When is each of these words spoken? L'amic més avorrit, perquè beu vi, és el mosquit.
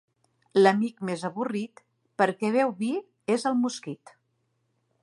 L'amic 0.61 1.03
més 1.09 1.25
avorrit, 1.29 1.83
perquè 2.23 2.51
beu 2.57 2.75
vi, 2.81 2.91
és 3.37 3.47
el 3.53 3.61
mosquit. 3.67 4.19